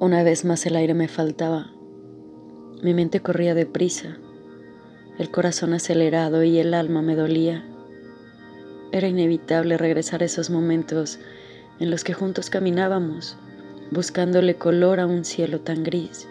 [0.00, 1.72] Una vez más el aire me faltaba.
[2.84, 4.16] Mi mente corría deprisa,
[5.18, 7.64] el corazón acelerado y el alma me dolía.
[8.92, 11.18] Era inevitable regresar a esos momentos
[11.80, 13.36] en los que juntos caminábamos,
[13.90, 16.28] buscándole color a un cielo tan gris.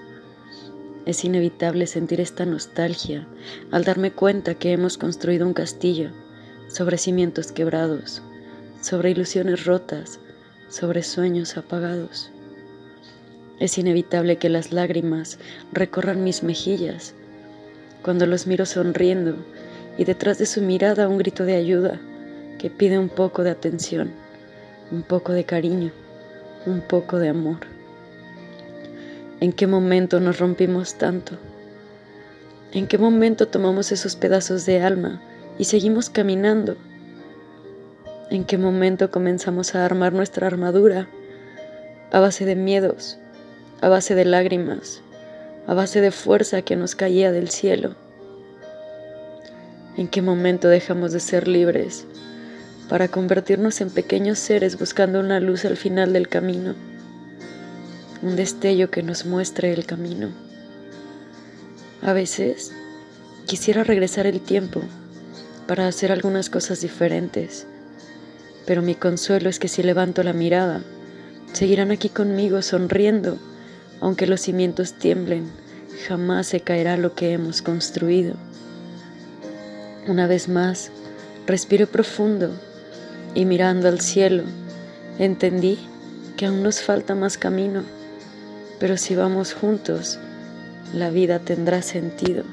[1.05, 3.27] Es inevitable sentir esta nostalgia
[3.71, 6.11] al darme cuenta que hemos construido un castillo
[6.69, 8.21] sobre cimientos quebrados,
[8.79, 10.21] sobre ilusiones rotas,
[10.69, 12.31] sobre sueños apagados.
[13.59, 15.39] Es inevitable que las lágrimas
[15.71, 17.15] recorran mis mejillas
[18.03, 19.35] cuando los miro sonriendo
[19.97, 21.99] y detrás de su mirada un grito de ayuda
[22.59, 24.11] que pide un poco de atención,
[24.91, 25.91] un poco de cariño,
[26.65, 27.59] un poco de amor.
[29.39, 31.33] ¿En qué momento nos rompimos tanto?
[32.73, 35.21] ¿En qué momento tomamos esos pedazos de alma
[35.57, 36.77] y seguimos caminando?
[38.29, 41.07] ¿En qué momento comenzamos a armar nuestra armadura
[42.11, 43.17] a base de miedos,
[43.81, 45.01] a base de lágrimas,
[45.67, 47.95] a base de fuerza que nos caía del cielo.
[49.97, 52.05] ¿En qué momento dejamos de ser libres
[52.89, 56.75] para convertirnos en pequeños seres buscando una luz al final del camino?
[58.23, 60.29] Un destello que nos muestre el camino.
[62.01, 62.71] A veces
[63.45, 64.81] quisiera regresar el tiempo
[65.67, 67.67] para hacer algunas cosas diferentes,
[68.65, 70.81] pero mi consuelo es que si levanto la mirada,
[71.53, 73.37] seguirán aquí conmigo sonriendo
[74.01, 75.49] aunque los cimientos tiemblen,
[76.07, 78.35] jamás se caerá lo que hemos construido.
[80.07, 80.91] Una vez más,
[81.45, 82.51] respiro profundo
[83.33, 84.43] y mirando al cielo,
[85.19, 85.77] entendí
[86.37, 87.83] que aún nos falta más camino,
[88.79, 90.19] pero si vamos juntos,
[90.93, 92.43] la vida tendrá sentido.